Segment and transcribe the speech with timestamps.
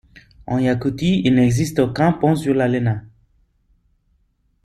[0.47, 3.03] En Iakoutie, il n'existe aucun pont sur la Lena.